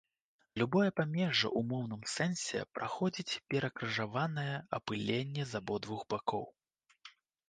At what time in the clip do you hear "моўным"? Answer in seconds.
1.73-2.01